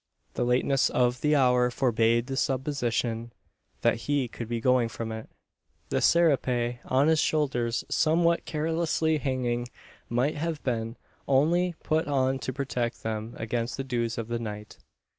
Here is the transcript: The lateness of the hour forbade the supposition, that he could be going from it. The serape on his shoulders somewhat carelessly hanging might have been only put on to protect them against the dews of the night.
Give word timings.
The 0.33 0.45
lateness 0.45 0.89
of 0.89 1.21
the 1.21 1.35
hour 1.35 1.69
forbade 1.69 2.25
the 2.25 2.35
supposition, 2.35 3.31
that 3.81 3.97
he 4.09 4.27
could 4.27 4.49
be 4.49 4.59
going 4.59 4.89
from 4.89 5.11
it. 5.11 5.29
The 5.89 6.01
serape 6.01 6.79
on 6.85 7.07
his 7.07 7.19
shoulders 7.19 7.83
somewhat 7.87 8.45
carelessly 8.45 9.19
hanging 9.19 9.67
might 10.09 10.37
have 10.37 10.63
been 10.63 10.97
only 11.27 11.75
put 11.83 12.07
on 12.07 12.39
to 12.39 12.51
protect 12.51 13.03
them 13.03 13.35
against 13.37 13.77
the 13.77 13.83
dews 13.83 14.17
of 14.17 14.27
the 14.27 14.39
night. 14.39 14.79